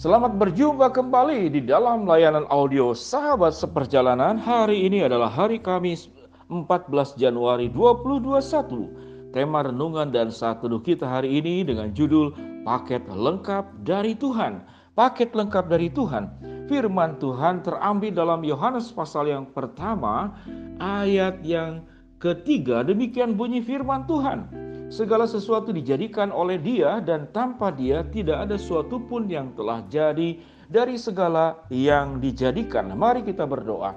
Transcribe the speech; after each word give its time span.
Selamat 0.00 0.32
berjumpa 0.40 0.96
kembali 0.96 1.52
di 1.52 1.60
dalam 1.60 2.08
layanan 2.08 2.48
audio 2.48 2.96
Sahabat 2.96 3.52
Seperjalanan. 3.52 4.40
Hari 4.40 4.88
ini 4.88 5.04
adalah 5.04 5.28
hari 5.28 5.60
Kamis 5.60 6.08
14 6.48 7.20
Januari 7.20 7.68
2021. 7.68 9.36
Tema 9.36 9.60
renungan 9.60 10.08
dan 10.08 10.32
saat 10.32 10.64
teduh 10.64 10.80
kita 10.80 11.04
hari 11.04 11.36
ini 11.44 11.68
dengan 11.68 11.92
judul 11.92 12.32
Paket 12.64 13.12
Lengkap 13.12 13.84
dari 13.84 14.16
Tuhan. 14.16 14.64
Paket 14.96 15.36
lengkap 15.36 15.68
dari 15.68 15.92
Tuhan. 15.92 16.32
Firman 16.64 17.20
Tuhan 17.20 17.60
terambil 17.60 18.16
dalam 18.16 18.40
Yohanes 18.40 18.88
pasal 18.96 19.28
yang 19.28 19.52
pertama 19.52 20.32
ayat 20.80 21.44
yang 21.44 21.84
ketiga. 22.16 22.80
Demikian 22.88 23.36
bunyi 23.36 23.60
firman 23.60 24.08
Tuhan. 24.08 24.48
Segala 24.90 25.22
sesuatu 25.22 25.70
dijadikan 25.70 26.34
oleh 26.34 26.58
Dia, 26.58 26.98
dan 26.98 27.30
tanpa 27.30 27.70
Dia 27.70 28.02
tidak 28.10 28.42
ada 28.50 28.58
suatu 28.58 28.98
pun 28.98 29.30
yang 29.30 29.54
telah 29.54 29.86
jadi 29.86 30.42
dari 30.66 30.98
segala 30.98 31.62
yang 31.70 32.18
dijadikan. 32.18 32.90
Mari 32.98 33.22
kita 33.22 33.46
berdoa. 33.46 33.94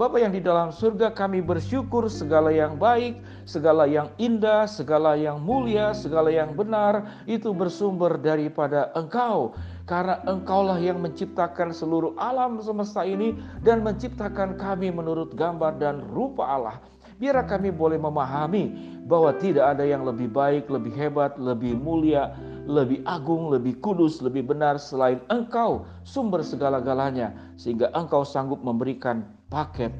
Bapa 0.00 0.16
yang 0.16 0.32
di 0.32 0.40
dalam 0.40 0.72
surga 0.72 1.12
kami 1.12 1.44
bersyukur 1.44 2.08
segala 2.08 2.48
yang 2.48 2.80
baik, 2.80 3.20
segala 3.44 3.84
yang 3.84 4.08
indah, 4.16 4.64
segala 4.64 5.12
yang 5.12 5.44
mulia, 5.44 5.92
segala 5.92 6.32
yang 6.32 6.56
benar 6.56 7.20
itu 7.28 7.52
bersumber 7.52 8.16
daripada 8.16 8.88
Engkau. 8.96 9.52
Karena 9.84 10.24
Engkaulah 10.24 10.80
yang 10.80 11.04
menciptakan 11.04 11.68
seluruh 11.68 12.16
alam 12.16 12.56
semesta 12.64 13.04
ini 13.04 13.36
dan 13.60 13.84
menciptakan 13.84 14.56
kami 14.56 14.88
menurut 14.88 15.36
gambar 15.36 15.76
dan 15.76 16.00
rupa 16.00 16.48
Allah. 16.48 16.80
Biar 17.20 17.36
kami 17.44 17.68
boleh 17.68 18.00
memahami 18.00 18.96
bahwa 19.04 19.36
tidak 19.36 19.76
ada 19.76 19.84
yang 19.84 20.08
lebih 20.08 20.32
baik, 20.32 20.72
lebih 20.72 20.96
hebat, 20.96 21.36
lebih 21.36 21.76
mulia, 21.76 22.32
lebih 22.64 23.04
agung, 23.04 23.52
lebih 23.52 23.76
kudus, 23.84 24.24
lebih 24.24 24.48
benar 24.48 24.80
selain 24.80 25.20
Engkau, 25.28 25.84
sumber 26.00 26.40
segala-galanya, 26.40 27.36
sehingga 27.60 27.92
Engkau 27.92 28.24
sanggup 28.24 28.64
memberikan 28.64 29.28
paket 29.52 29.92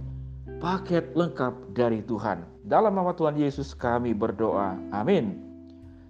paket 0.61 1.17
lengkap 1.17 1.73
dari 1.73 2.05
Tuhan. 2.05 2.45
Dalam 2.69 2.93
nama 2.93 3.17
Tuhan 3.17 3.35
Yesus 3.35 3.73
kami 3.73 4.13
berdoa. 4.13 4.77
Amin. 4.93 5.41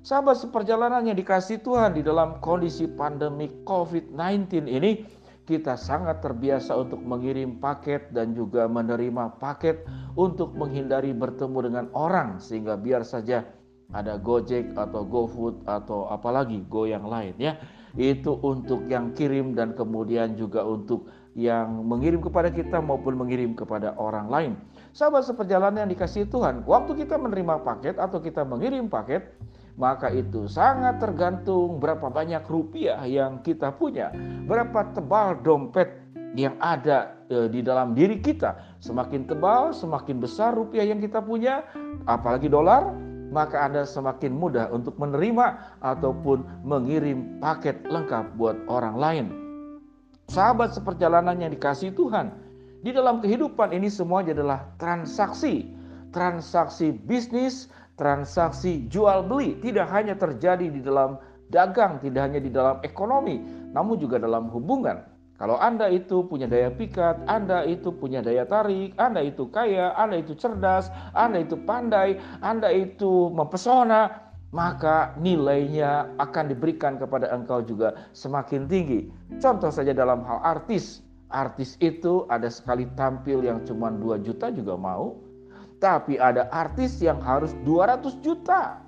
Sahabat 0.02 0.42
seperjalanan 0.42 1.06
yang 1.06 1.16
dikasih 1.16 1.62
Tuhan 1.62 1.94
di 1.94 2.02
dalam 2.02 2.42
kondisi 2.42 2.90
pandemi 2.90 3.46
COVID-19 3.62 4.66
ini, 4.66 5.06
kita 5.48 5.74
sangat 5.74 6.22
terbiasa 6.22 6.76
untuk 6.76 7.00
mengirim 7.02 7.58
paket 7.58 8.12
dan 8.14 8.36
juga 8.36 8.70
menerima 8.70 9.40
paket 9.40 9.82
untuk 10.14 10.54
menghindari 10.54 11.10
bertemu 11.10 11.58
dengan 11.66 11.86
orang 11.96 12.38
sehingga 12.38 12.78
biar 12.78 13.02
saja 13.02 13.46
ada 13.90 14.18
Gojek 14.22 14.78
atau 14.78 15.02
GoFood 15.02 15.66
atau 15.66 16.06
apalagi 16.06 16.62
Go 16.70 16.86
yang 16.86 17.06
lain 17.06 17.34
ya. 17.38 17.58
Itu 17.98 18.38
untuk 18.46 18.86
yang 18.86 19.10
kirim 19.18 19.58
dan 19.58 19.74
kemudian 19.74 20.38
juga 20.38 20.62
untuk 20.62 21.10
yang 21.34 21.86
mengirim 21.86 22.22
kepada 22.22 22.50
kita 22.50 22.78
maupun 22.78 23.18
mengirim 23.18 23.54
kepada 23.58 23.98
orang 23.98 24.26
lain. 24.30 24.52
Sahabat 24.94 25.26
seperjalanan 25.26 25.86
yang 25.86 25.90
dikasih 25.90 26.26
Tuhan, 26.30 26.66
waktu 26.66 27.06
kita 27.06 27.18
menerima 27.18 27.62
paket 27.62 27.98
atau 27.98 28.18
kita 28.18 28.42
mengirim 28.46 28.86
paket, 28.90 29.34
maka 29.80 30.12
itu 30.12 30.44
sangat 30.44 31.00
tergantung 31.00 31.80
berapa 31.80 32.12
banyak 32.12 32.44
rupiah 32.44 33.00
yang 33.08 33.40
kita 33.40 33.72
punya, 33.72 34.12
berapa 34.44 34.92
tebal 34.92 35.40
dompet 35.40 35.88
yang 36.36 36.52
ada 36.60 37.16
e, 37.32 37.48
di 37.48 37.64
dalam 37.64 37.96
diri 37.96 38.20
kita. 38.20 38.60
Semakin 38.84 39.24
tebal, 39.24 39.72
semakin 39.72 40.20
besar 40.20 40.52
rupiah 40.52 40.84
yang 40.84 41.00
kita 41.00 41.24
punya, 41.24 41.64
apalagi 42.04 42.52
dolar, 42.52 42.92
maka 43.32 43.64
Anda 43.64 43.88
semakin 43.88 44.36
mudah 44.36 44.68
untuk 44.68 45.00
menerima 45.00 45.80
ataupun 45.80 46.44
mengirim 46.60 47.40
paket 47.40 47.80
lengkap 47.88 48.36
buat 48.36 48.60
orang 48.68 49.00
lain. 49.00 49.26
Sahabat 50.28 50.76
seperjalanan 50.76 51.40
yang 51.40 51.50
dikasih 51.56 51.96
Tuhan, 51.96 52.30
di 52.84 52.92
dalam 52.92 53.24
kehidupan 53.24 53.74
ini 53.74 53.88
semuanya 53.88 54.36
adalah 54.36 54.60
transaksi, 54.78 55.72
transaksi 56.14 56.94
bisnis, 56.94 57.66
transaksi 58.00 58.88
jual 58.88 59.28
beli 59.28 59.60
tidak 59.60 59.92
hanya 59.92 60.16
terjadi 60.16 60.72
di 60.72 60.80
dalam 60.80 61.20
dagang, 61.52 62.00
tidak 62.00 62.32
hanya 62.32 62.40
di 62.40 62.48
dalam 62.48 62.80
ekonomi, 62.80 63.44
namun 63.76 64.00
juga 64.00 64.16
dalam 64.16 64.48
hubungan. 64.48 65.04
Kalau 65.36 65.56
Anda 65.56 65.88
itu 65.88 66.24
punya 66.28 66.44
daya 66.48 66.68
pikat, 66.68 67.24
Anda 67.24 67.64
itu 67.64 67.92
punya 67.92 68.20
daya 68.20 68.44
tarik, 68.44 68.92
Anda 69.00 69.24
itu 69.24 69.48
kaya, 69.48 69.92
Anda 69.96 70.20
itu 70.20 70.36
cerdas, 70.36 70.92
Anda 71.16 71.44
itu 71.44 71.56
pandai, 71.64 72.20
Anda 72.44 72.68
itu 72.68 73.32
mempesona, 73.32 74.32
maka 74.52 75.16
nilainya 75.16 76.12
akan 76.20 76.52
diberikan 76.52 77.00
kepada 77.00 77.32
engkau 77.32 77.64
juga 77.64 77.96
semakin 78.12 78.68
tinggi. 78.68 79.08
Contoh 79.40 79.72
saja 79.72 79.96
dalam 79.96 80.24
hal 80.28 80.44
artis. 80.44 81.00
Artis 81.30 81.78
itu 81.78 82.26
ada 82.26 82.50
sekali 82.50 82.84
tampil 82.98 83.40
yang 83.46 83.62
cuma 83.62 83.88
2 83.88 84.20
juta 84.20 84.50
juga 84.52 84.74
mau, 84.74 85.14
tapi 85.80 86.20
ada 86.20 86.46
artis 86.52 87.00
yang 87.00 87.18
harus 87.24 87.56
200 87.64 88.20
juta. 88.20 88.84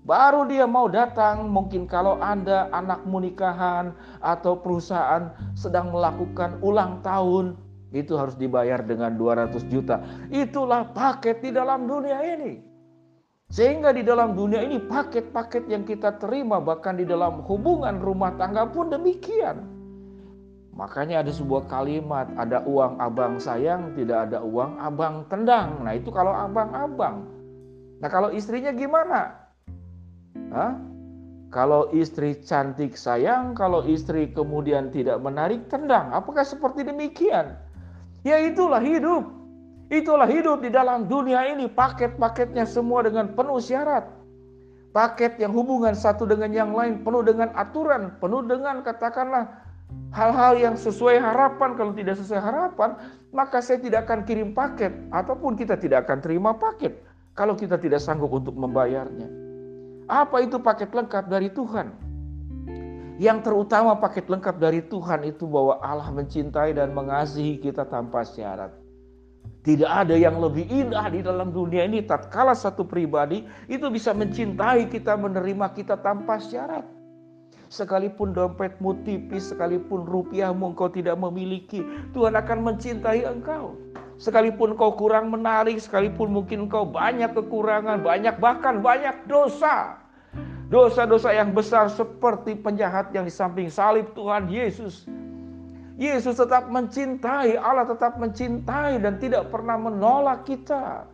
Baru 0.00 0.48
dia 0.48 0.64
mau 0.64 0.88
datang, 0.88 1.52
mungkin 1.52 1.84
kalau 1.84 2.16
Anda 2.24 2.72
anak 2.72 3.04
nikahan 3.04 3.92
atau 4.24 4.56
perusahaan 4.56 5.28
sedang 5.52 5.92
melakukan 5.92 6.56
ulang 6.64 7.04
tahun, 7.04 7.52
itu 7.92 8.16
harus 8.16 8.32
dibayar 8.40 8.80
dengan 8.80 9.20
200 9.20 9.60
juta. 9.68 10.00
Itulah 10.32 10.88
paket 10.96 11.44
di 11.44 11.52
dalam 11.52 11.84
dunia 11.84 12.16
ini. 12.24 12.64
Sehingga 13.50 13.90
di 13.90 14.06
dalam 14.06 14.38
dunia 14.38 14.62
ini 14.62 14.78
paket-paket 14.78 15.66
yang 15.66 15.82
kita 15.82 16.16
terima 16.22 16.62
bahkan 16.62 16.94
di 16.94 17.02
dalam 17.02 17.42
hubungan 17.44 17.98
rumah 17.98 18.32
tangga 18.38 18.64
pun 18.70 18.88
demikian. 18.88 19.79
Makanya 20.70 21.26
ada 21.26 21.32
sebuah 21.34 21.66
kalimat, 21.66 22.30
ada 22.38 22.62
uang 22.62 23.02
abang 23.02 23.42
sayang, 23.42 23.92
tidak 23.98 24.30
ada 24.30 24.38
uang 24.40 24.78
abang 24.78 25.26
tendang. 25.26 25.82
Nah 25.82 25.92
itu 25.98 26.08
kalau 26.14 26.30
abang-abang. 26.30 27.26
Nah 27.98 28.08
kalau 28.08 28.30
istrinya 28.30 28.70
gimana? 28.70 29.34
Hah? 30.54 30.72
Kalau 31.50 31.90
istri 31.90 32.38
cantik 32.46 32.94
sayang, 32.94 33.58
kalau 33.58 33.82
istri 33.82 34.30
kemudian 34.30 34.94
tidak 34.94 35.18
menarik 35.18 35.66
tendang. 35.66 36.14
Apakah 36.14 36.46
seperti 36.46 36.86
demikian? 36.86 37.58
Ya 38.22 38.38
itulah 38.38 38.78
hidup. 38.78 39.26
Itulah 39.90 40.30
hidup 40.30 40.62
di 40.62 40.70
dalam 40.70 41.10
dunia 41.10 41.50
ini. 41.50 41.66
Paket-paketnya 41.66 42.62
semua 42.62 43.02
dengan 43.02 43.34
penuh 43.34 43.58
syarat. 43.58 44.06
Paket 44.94 45.42
yang 45.42 45.50
hubungan 45.50 45.94
satu 45.94 46.22
dengan 46.22 46.54
yang 46.54 46.70
lain 46.70 47.02
penuh 47.02 47.22
dengan 47.26 47.50
aturan, 47.58 48.14
penuh 48.22 48.42
dengan 48.46 48.82
katakanlah 48.86 49.50
hal-hal 50.10 50.58
yang 50.58 50.74
sesuai 50.74 51.18
harapan. 51.22 51.78
Kalau 51.78 51.92
tidak 51.94 52.18
sesuai 52.18 52.42
harapan, 52.42 52.98
maka 53.30 53.62
saya 53.62 53.78
tidak 53.78 54.06
akan 54.06 54.26
kirim 54.26 54.50
paket 54.54 54.90
ataupun 55.14 55.54
kita 55.54 55.78
tidak 55.78 56.06
akan 56.06 56.18
terima 56.18 56.50
paket 56.54 56.98
kalau 57.38 57.54
kita 57.54 57.78
tidak 57.78 58.02
sanggup 58.02 58.30
untuk 58.34 58.54
membayarnya. 58.58 59.30
Apa 60.10 60.42
itu 60.42 60.58
paket 60.58 60.90
lengkap 60.90 61.30
dari 61.30 61.48
Tuhan? 61.54 61.94
Yang 63.20 63.38
terutama 63.46 63.94
paket 64.00 64.26
lengkap 64.26 64.56
dari 64.58 64.80
Tuhan 64.82 65.28
itu 65.28 65.44
bahwa 65.46 65.78
Allah 65.84 66.08
mencintai 66.10 66.74
dan 66.74 66.90
mengasihi 66.96 67.60
kita 67.60 67.86
tanpa 67.86 68.24
syarat. 68.26 68.74
Tidak 69.60 69.86
ada 69.86 70.16
yang 70.16 70.40
lebih 70.40 70.64
indah 70.72 71.04
di 71.12 71.20
dalam 71.20 71.52
dunia 71.52 71.84
ini 71.84 72.00
tatkala 72.00 72.56
satu 72.56 72.88
pribadi 72.88 73.44
itu 73.68 73.92
bisa 73.92 74.16
mencintai 74.16 74.88
kita, 74.88 75.20
menerima 75.20 75.68
kita 75.76 76.00
tanpa 76.00 76.40
syarat. 76.40 76.99
Sekalipun 77.70 78.34
dompetmu 78.34 78.98
tipis, 79.06 79.54
sekalipun 79.54 80.02
rupiahmu 80.02 80.74
engkau 80.74 80.90
tidak 80.90 81.14
memiliki, 81.22 81.86
Tuhan 82.10 82.34
akan 82.34 82.66
mencintai 82.66 83.22
engkau. 83.22 83.78
Sekalipun 84.18 84.74
kau 84.74 84.98
kurang 84.98 85.30
menarik, 85.30 85.78
sekalipun 85.78 86.34
mungkin 86.34 86.66
engkau 86.66 86.82
banyak 86.82 87.30
kekurangan, 87.30 88.02
banyak 88.02 88.34
bahkan 88.42 88.82
banyak 88.82 89.14
dosa. 89.30 90.02
Dosa-dosa 90.66 91.30
yang 91.30 91.54
besar 91.54 91.86
seperti 91.86 92.58
penjahat 92.58 93.14
yang 93.14 93.22
di 93.22 93.30
samping 93.30 93.70
salib 93.70 94.10
Tuhan 94.18 94.50
Yesus. 94.50 95.06
Yesus 95.94 96.42
tetap 96.42 96.66
mencintai, 96.74 97.54
Allah 97.54 97.86
tetap 97.86 98.18
mencintai 98.18 98.98
dan 98.98 99.22
tidak 99.22 99.46
pernah 99.46 99.78
menolak 99.78 100.42
kita 100.42 101.06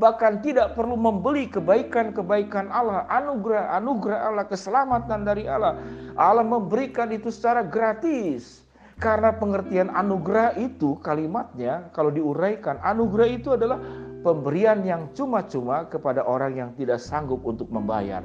bahkan 0.00 0.40
tidak 0.40 0.72
perlu 0.72 0.96
membeli 0.96 1.44
kebaikan-kebaikan 1.52 2.72
Allah, 2.72 3.04
anugerah-anugerah 3.12 4.20
Allah, 4.32 4.44
keselamatan 4.48 5.28
dari 5.28 5.44
Allah. 5.44 5.76
Allah 6.16 6.42
memberikan 6.42 7.12
itu 7.12 7.28
secara 7.28 7.60
gratis. 7.60 8.64
Karena 9.00 9.32
pengertian 9.32 9.88
anugerah 9.96 10.60
itu 10.60 11.00
kalimatnya 11.00 11.88
kalau 11.96 12.12
diuraikan, 12.12 12.76
anugerah 12.84 13.28
itu 13.32 13.56
adalah 13.56 13.80
pemberian 14.20 14.84
yang 14.84 15.08
cuma-cuma 15.16 15.88
kepada 15.88 16.20
orang 16.20 16.52
yang 16.60 16.70
tidak 16.76 17.00
sanggup 17.00 17.40
untuk 17.40 17.72
membayar. 17.72 18.20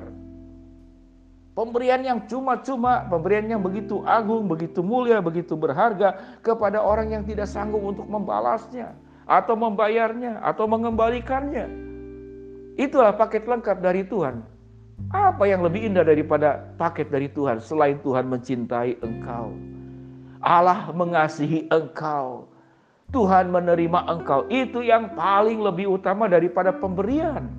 Pemberian 1.55 2.03
yang 2.03 2.19
cuma-cuma, 2.27 3.07
pemberian 3.07 3.47
yang 3.47 3.63
begitu 3.63 4.03
agung, 4.03 4.51
begitu 4.51 4.83
mulia, 4.83 5.23
begitu 5.23 5.55
berharga 5.55 6.19
kepada 6.43 6.83
orang 6.83 7.07
yang 7.15 7.23
tidak 7.23 7.47
sanggup 7.47 7.79
untuk 7.79 8.03
membalasnya 8.11 8.91
atau 9.25 9.57
membayarnya 9.57 10.41
atau 10.41 10.69
mengembalikannya. 10.69 11.65
Itulah 12.77 13.13
paket 13.17 13.45
lengkap 13.45 13.77
dari 13.81 14.05
Tuhan. 14.05 14.45
Apa 15.11 15.43
yang 15.49 15.65
lebih 15.65 15.91
indah 15.91 16.07
daripada 16.07 16.63
paket 16.79 17.11
dari 17.11 17.27
Tuhan 17.27 17.59
selain 17.59 17.99
Tuhan 17.99 18.25
mencintai 18.31 19.01
engkau? 19.03 19.51
Allah 20.39 20.93
mengasihi 20.93 21.67
engkau. 21.73 22.47
Tuhan 23.13 23.53
menerima 23.53 23.99
engkau. 24.11 24.49
Itu 24.49 24.81
yang 24.81 25.13
paling 25.13 25.61
lebih 25.61 25.99
utama 25.99 26.25
daripada 26.25 26.73
pemberian. 26.73 27.49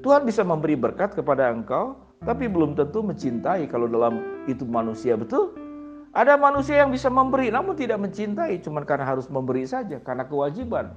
Tuhan 0.00 0.24
bisa 0.24 0.40
memberi 0.40 0.80
berkat 0.80 1.12
kepada 1.12 1.52
engkau, 1.52 1.96
tapi 2.24 2.48
belum 2.48 2.72
tentu 2.72 3.04
mencintai 3.04 3.68
kalau 3.68 3.84
dalam 3.84 4.44
itu 4.48 4.64
manusia 4.64 5.16
betul. 5.16 5.52
Ada 6.10 6.34
manusia 6.34 6.82
yang 6.82 6.90
bisa 6.90 7.06
memberi 7.06 7.54
namun 7.54 7.78
tidak 7.78 8.02
mencintai 8.02 8.58
cuma 8.66 8.82
karena 8.82 9.06
harus 9.06 9.30
memberi 9.30 9.62
saja 9.62 10.02
karena 10.02 10.26
kewajiban. 10.26 10.90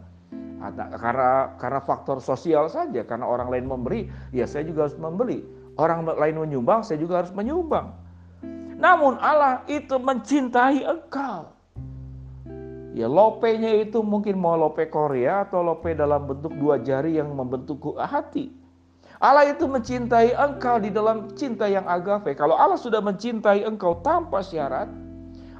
Karena 0.73 1.53
karena 1.59 1.81
faktor 1.85 2.17
sosial 2.17 2.65
saja 2.71 3.05
karena 3.05 3.29
orang 3.29 3.53
lain 3.53 3.69
memberi, 3.69 4.09
ya 4.33 4.49
saya 4.49 4.65
juga 4.65 4.89
harus 4.89 4.97
membeli. 4.97 5.45
Orang 5.77 6.05
lain 6.05 6.37
menyumbang, 6.37 6.81
saya 6.81 6.97
juga 6.97 7.21
harus 7.21 7.29
menyumbang. 7.29 7.93
Namun 8.79 9.21
Allah 9.21 9.61
itu 9.69 10.01
mencintai 10.01 10.81
engkau. 10.81 11.53
Ya 12.93 13.09
lopenya 13.09 13.73
itu 13.85 14.05
mungkin 14.05 14.37
mau 14.37 14.53
lope 14.53 14.85
Korea 14.89 15.45
atau 15.45 15.65
lope 15.65 15.93
dalam 15.97 16.29
bentuk 16.29 16.53
dua 16.57 16.77
jari 16.81 17.17
yang 17.17 17.33
membentuk 17.33 17.81
hati. 17.97 18.53
Allah 19.17 19.49
itu 19.49 19.65
mencintai 19.65 20.35
engkau 20.37 20.77
di 20.77 20.93
dalam 20.93 21.31
cinta 21.33 21.65
yang 21.65 21.85
agape. 21.89 22.37
Kalau 22.37 22.53
Allah 22.53 22.77
sudah 22.77 23.01
mencintai 23.01 23.65
engkau 23.65 23.97
tanpa 24.05 24.45
syarat, 24.45 24.91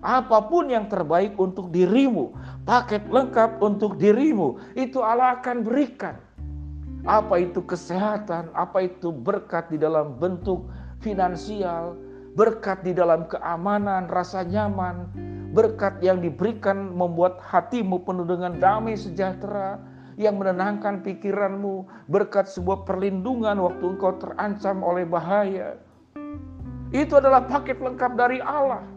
apa 0.03 0.51
pun 0.51 0.67
yang 0.67 0.91
terbaik 0.91 1.39
untuk 1.39 1.71
dirimu, 1.71 2.35
paket 2.67 3.07
lengkap 3.07 3.63
untuk 3.63 3.95
dirimu, 3.95 4.59
itu 4.75 4.99
Allah 4.99 5.39
akan 5.39 5.63
berikan. 5.63 6.19
Apa 7.07 7.39
itu 7.39 7.63
kesehatan, 7.63 8.51
apa 8.51 8.87
itu 8.91 9.15
berkat 9.15 9.71
di 9.71 9.79
dalam 9.79 10.19
bentuk 10.19 10.67
finansial, 10.99 11.95
berkat 12.35 12.83
di 12.83 12.91
dalam 12.91 13.27
keamanan, 13.31 14.11
rasa 14.11 14.43
nyaman, 14.43 15.07
berkat 15.55 15.99
yang 16.03 16.19
diberikan 16.19 16.91
membuat 16.91 17.39
hatimu 17.39 18.03
penuh 18.03 18.27
dengan 18.27 18.59
damai 18.59 18.99
sejahtera, 18.99 19.79
yang 20.19 20.37
menenangkan 20.37 21.01
pikiranmu, 21.01 21.89
berkat 22.11 22.45
sebuah 22.45 22.85
perlindungan 22.85 23.57
waktu 23.57 23.97
engkau 23.97 24.13
terancam 24.21 24.85
oleh 24.85 25.07
bahaya. 25.09 25.79
Itu 26.93 27.17
adalah 27.17 27.49
paket 27.49 27.81
lengkap 27.81 28.11
dari 28.13 28.37
Allah. 28.37 28.92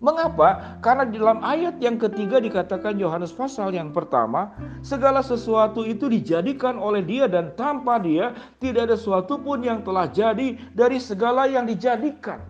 Mengapa? 0.00 0.80
Karena 0.80 1.04
di 1.04 1.20
dalam 1.20 1.44
ayat 1.44 1.76
yang 1.76 2.00
ketiga 2.00 2.40
dikatakan 2.40 2.96
Yohanes 2.96 3.36
pasal 3.36 3.76
yang 3.76 3.92
pertama, 3.92 4.48
segala 4.80 5.20
sesuatu 5.20 5.84
itu 5.84 6.08
dijadikan 6.08 6.80
oleh 6.80 7.04
Dia 7.04 7.28
dan 7.28 7.52
tanpa 7.52 8.00
Dia 8.00 8.32
tidak 8.64 8.88
ada 8.88 8.96
sesuatu 8.96 9.36
pun 9.36 9.60
yang 9.60 9.84
telah 9.84 10.08
jadi 10.08 10.56
dari 10.72 10.96
segala 10.96 11.44
yang 11.44 11.68
dijadikan. 11.68 12.40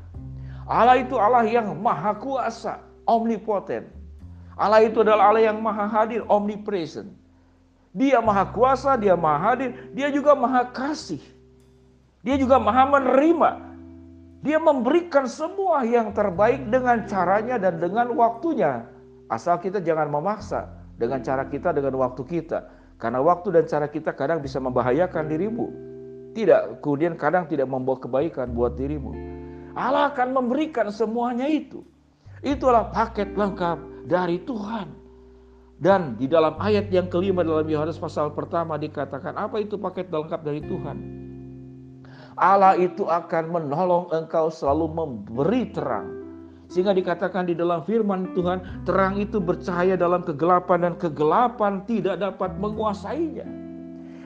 Allah 0.71 1.03
itu 1.03 1.19
Allah 1.19 1.43
yang 1.43 1.75
maha 1.75 2.15
kuasa, 2.15 2.79
omnipotent. 3.03 3.91
Allah 4.55 4.87
itu 4.87 5.03
adalah 5.03 5.35
Allah 5.35 5.51
yang 5.51 5.59
maha 5.59 5.91
hadir, 5.91 6.23
omnipresent. 6.31 7.11
Dia 7.91 8.23
maha 8.23 8.47
kuasa, 8.47 8.95
dia 8.95 9.19
maha 9.19 9.51
hadir, 9.51 9.75
dia 9.91 10.07
juga 10.15 10.39
maha 10.39 10.71
kasih. 10.71 11.19
Dia 12.23 12.39
juga 12.39 12.63
maha 12.63 12.87
menerima. 12.87 13.70
Dia 14.41 14.57
memberikan 14.57 15.29
semua 15.29 15.85
yang 15.85 16.17
terbaik 16.17 16.73
dengan 16.73 17.05
caranya 17.05 17.61
dan 17.61 17.77
dengan 17.77 18.17
waktunya. 18.17 18.89
Asal 19.29 19.61
kita 19.61 19.85
jangan 19.85 20.09
memaksa 20.09 20.73
dengan 20.97 21.21
cara 21.21 21.45
kita, 21.45 21.77
dengan 21.77 21.93
waktu 22.01 22.25
kita. 22.25 22.65
Karena 22.97 23.21
waktu 23.21 23.53
dan 23.53 23.65
cara 23.69 23.87
kita 23.89 24.17
kadang 24.17 24.41
bisa 24.41 24.57
membahayakan 24.57 25.29
dirimu. 25.29 25.67
Tidak, 26.33 26.81
kemudian 26.81 27.21
kadang 27.21 27.45
tidak 27.53 27.69
membawa 27.69 28.01
kebaikan 28.01 28.53
buat 28.57 28.81
dirimu. 28.81 29.13
Allah 29.77 30.09
akan 30.09 30.33
memberikan 30.33 30.89
semuanya 30.89 31.45
itu. 31.45 31.85
Itulah 32.41 32.89
paket 32.89 33.37
lengkap 33.37 34.09
dari 34.09 34.41
Tuhan. 34.41 34.89
Dan 35.81 36.17
di 36.17 36.29
dalam 36.29 36.57
ayat 36.61 36.93
yang 36.93 37.09
kelima 37.09 37.41
dalam 37.41 37.65
Yohanes 37.65 37.97
pasal 37.97 38.33
pertama 38.37 38.77
dikatakan 38.77 39.33
apa 39.37 39.61
itu 39.61 39.81
paket 39.81 40.13
lengkap 40.13 40.41
dari 40.45 40.61
Tuhan. 40.65 41.20
Allah 42.41 42.73
itu 42.81 43.05
akan 43.05 43.53
menolong 43.53 44.09
engkau 44.17 44.49
selalu 44.49 44.89
memberi 44.89 45.69
terang. 45.77 46.09
Sehingga 46.73 46.97
dikatakan 46.97 47.45
di 47.45 47.53
dalam 47.53 47.85
firman 47.85 48.33
Tuhan, 48.33 48.89
terang 48.89 49.21
itu 49.21 49.37
bercahaya 49.37 49.93
dalam 49.93 50.25
kegelapan 50.25 50.89
dan 50.89 50.95
kegelapan 50.97 51.85
tidak 51.85 52.17
dapat 52.17 52.57
menguasainya. 52.57 53.45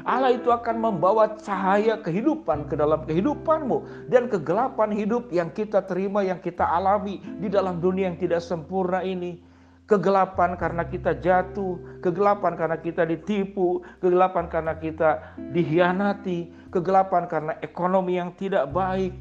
Allah 0.05 0.37
itu 0.37 0.53
akan 0.53 0.77
membawa 0.79 1.35
cahaya 1.41 1.97
kehidupan 1.99 2.69
ke 2.69 2.77
dalam 2.77 3.03
kehidupanmu 3.09 4.09
dan 4.13 4.29
kegelapan 4.29 4.93
hidup 4.93 5.33
yang 5.33 5.49
kita 5.49 5.81
terima, 5.89 6.21
yang 6.21 6.39
kita 6.39 6.63
alami 6.63 7.19
di 7.41 7.49
dalam 7.49 7.81
dunia 7.81 8.13
yang 8.13 8.21
tidak 8.21 8.45
sempurna 8.45 9.01
ini 9.01 9.41
Kegelapan 9.85 10.57
karena 10.57 10.89
kita 10.89 11.13
jatuh, 11.21 12.01
kegelapan 12.01 12.57
karena 12.57 12.81
kita 12.81 13.05
ditipu, 13.05 13.85
kegelapan 14.01 14.49
karena 14.49 14.73
kita 14.81 15.37
dihianati, 15.53 16.73
kegelapan 16.73 17.29
karena 17.29 17.53
ekonomi 17.61 18.17
yang 18.17 18.33
tidak 18.33 18.73
baik, 18.73 19.13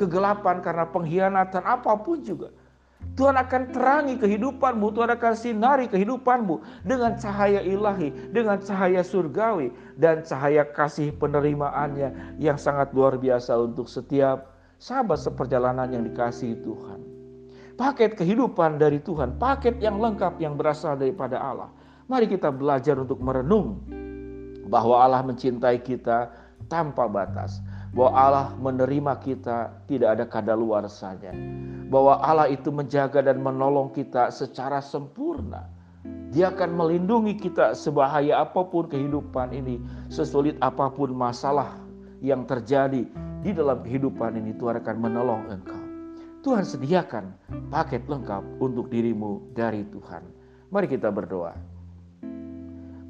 kegelapan 0.00 0.64
karena 0.64 0.88
pengkhianatan 0.88 1.60
apa 1.60 1.92
pun 2.00 2.24
juga. 2.24 2.48
Tuhan 3.20 3.36
akan 3.36 3.62
terangi 3.68 4.16
kehidupanmu, 4.16 4.96
Tuhan 4.96 5.12
akan 5.12 5.34
sinari 5.36 5.92
kehidupanmu 5.92 6.88
dengan 6.88 7.20
cahaya 7.20 7.60
ilahi, 7.60 8.32
dengan 8.32 8.64
cahaya 8.64 9.04
surgawi, 9.04 9.76
dan 10.00 10.24
cahaya 10.24 10.64
kasih 10.72 11.12
penerimaannya 11.20 12.40
yang 12.40 12.56
sangat 12.56 12.96
luar 12.96 13.20
biasa 13.20 13.60
untuk 13.60 13.92
setiap 13.92 14.56
sahabat 14.80 15.20
seperjalanan 15.20 15.90
yang 15.92 16.06
dikasihi 16.08 16.64
Tuhan 16.64 17.17
paket 17.78 18.18
kehidupan 18.18 18.82
dari 18.82 18.98
Tuhan, 18.98 19.38
paket 19.38 19.78
yang 19.78 20.02
lengkap 20.02 20.42
yang 20.42 20.58
berasal 20.58 20.98
daripada 20.98 21.38
Allah. 21.38 21.70
Mari 22.10 22.26
kita 22.26 22.50
belajar 22.50 22.98
untuk 22.98 23.22
merenung 23.22 23.78
bahwa 24.66 24.98
Allah 24.98 25.22
mencintai 25.22 25.78
kita 25.86 26.34
tanpa 26.66 27.06
batas, 27.06 27.62
bahwa 27.94 28.10
Allah 28.12 28.46
menerima 28.58 29.22
kita 29.22 29.70
tidak 29.86 30.18
ada 30.18 30.24
kadaluarsanya, 30.26 31.30
bahwa 31.86 32.18
Allah 32.18 32.50
itu 32.50 32.74
menjaga 32.74 33.22
dan 33.22 33.38
menolong 33.38 33.94
kita 33.94 34.34
secara 34.34 34.82
sempurna. 34.82 35.70
Dia 36.28 36.52
akan 36.52 36.76
melindungi 36.76 37.40
kita 37.40 37.72
sebahaya 37.72 38.44
apa 38.44 38.60
pun 38.68 38.90
kehidupan 38.90 39.54
ini, 39.54 39.80
sesulit 40.12 40.58
apa 40.60 40.92
pun 40.92 41.14
masalah 41.14 41.78
yang 42.20 42.44
terjadi 42.44 43.08
di 43.40 43.50
dalam 43.54 43.80
kehidupan 43.80 44.36
ini, 44.36 44.52
Tuhan 44.58 44.82
akan 44.82 44.96
menolong 44.98 45.42
engkau. 45.48 45.77
Tuhan 46.38 46.62
sediakan 46.62 47.34
paket 47.66 48.06
lengkap 48.06 48.62
untuk 48.62 48.86
dirimu 48.94 49.42
dari 49.58 49.82
Tuhan. 49.90 50.22
Mari 50.70 50.86
kita 50.86 51.10
berdoa. 51.10 51.50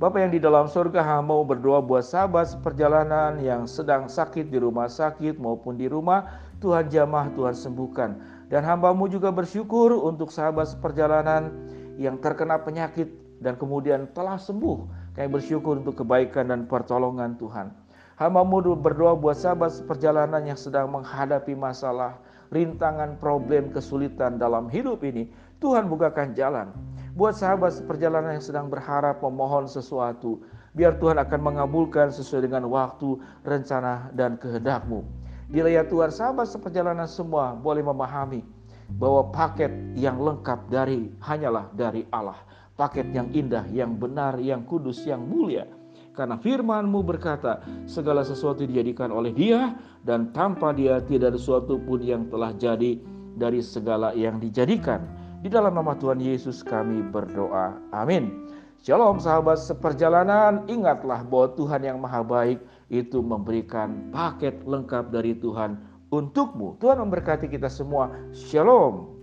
Bapak 0.00 0.24
yang 0.24 0.32
di 0.32 0.40
dalam 0.40 0.64
surga 0.64 1.20
mau 1.20 1.44
berdoa 1.44 1.84
buat 1.84 2.08
sahabat 2.08 2.56
perjalanan 2.64 3.36
yang 3.36 3.68
sedang 3.68 4.08
sakit 4.08 4.48
di 4.48 4.56
rumah 4.56 4.88
sakit 4.88 5.36
maupun 5.36 5.76
di 5.76 5.92
rumah. 5.92 6.40
Tuhan 6.64 6.88
jamah, 6.88 7.28
Tuhan 7.36 7.52
sembuhkan. 7.52 8.10
Dan 8.48 8.64
hambamu 8.64 9.12
juga 9.12 9.28
bersyukur 9.28 9.92
untuk 9.92 10.32
sahabat 10.32 10.80
perjalanan 10.80 11.52
yang 12.00 12.16
terkena 12.24 12.56
penyakit 12.56 13.12
dan 13.44 13.60
kemudian 13.60 14.08
telah 14.16 14.40
sembuh. 14.40 14.88
Kami 15.12 15.28
bersyukur 15.28 15.76
untuk 15.76 16.00
kebaikan 16.00 16.48
dan 16.48 16.64
pertolongan 16.64 17.36
Tuhan. 17.36 17.76
Hambamu 18.16 18.72
berdoa 18.80 19.12
buat 19.12 19.36
sahabat 19.36 19.84
perjalanan 19.84 20.40
yang 20.48 20.56
sedang 20.56 20.88
menghadapi 20.88 21.52
masalah 21.52 22.16
rintangan, 22.50 23.20
problem, 23.20 23.70
kesulitan 23.70 24.36
dalam 24.36 24.66
hidup 24.68 25.04
ini, 25.04 25.28
Tuhan 25.62 25.86
bukakan 25.86 26.34
jalan. 26.34 26.74
Buat 27.18 27.38
sahabat 27.38 27.74
seperjalanan 27.78 28.38
yang 28.38 28.44
sedang 28.44 28.66
berharap 28.70 29.22
memohon 29.22 29.66
sesuatu, 29.66 30.42
biar 30.74 30.98
Tuhan 30.98 31.18
akan 31.18 31.40
mengabulkan 31.40 32.14
sesuai 32.14 32.46
dengan 32.46 32.66
waktu, 32.70 33.18
rencana, 33.42 34.10
dan 34.14 34.38
kehendakmu. 34.38 35.02
Bila 35.48 35.72
ya 35.72 35.82
Tuhan 35.86 36.12
sahabat 36.12 36.46
seperjalanan 36.50 37.08
semua 37.08 37.56
boleh 37.56 37.80
memahami 37.80 38.44
bahwa 39.00 39.32
paket 39.32 39.72
yang 39.96 40.20
lengkap 40.20 40.68
dari 40.68 41.08
hanyalah 41.24 41.72
dari 41.72 42.04
Allah. 42.12 42.36
Paket 42.78 43.10
yang 43.10 43.28
indah, 43.34 43.66
yang 43.74 43.98
benar, 43.98 44.38
yang 44.38 44.62
kudus, 44.62 45.02
yang 45.02 45.18
mulia 45.18 45.66
karena 46.18 46.34
firmanmu 46.34 47.06
berkata, 47.06 47.62
segala 47.86 48.26
sesuatu 48.26 48.66
dijadikan 48.66 49.14
oleh 49.14 49.30
dia 49.30 49.78
dan 50.02 50.34
tanpa 50.34 50.74
dia 50.74 50.98
tidak 51.06 51.30
ada 51.30 51.38
sesuatu 51.38 51.78
pun 51.78 52.02
yang 52.02 52.26
telah 52.26 52.50
jadi 52.58 52.98
dari 53.38 53.62
segala 53.62 54.10
yang 54.18 54.42
dijadikan. 54.42 55.06
Di 55.38 55.46
dalam 55.46 55.78
nama 55.78 55.94
Tuhan 55.94 56.18
Yesus 56.18 56.66
kami 56.66 57.06
berdoa. 57.14 57.78
Amin. 57.94 58.50
Shalom 58.82 59.22
sahabat 59.22 59.62
seperjalanan, 59.62 60.66
ingatlah 60.66 61.22
bahwa 61.22 61.54
Tuhan 61.54 61.86
yang 61.86 62.02
maha 62.02 62.26
baik 62.26 62.58
itu 62.90 63.22
memberikan 63.22 64.10
paket 64.10 64.58
lengkap 64.66 65.14
dari 65.14 65.38
Tuhan 65.38 65.78
untukmu. 66.10 66.82
Tuhan 66.82 66.98
memberkati 66.98 67.46
kita 67.46 67.70
semua. 67.70 68.10
Shalom. 68.34 69.17